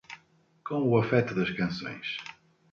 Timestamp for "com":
0.63-0.87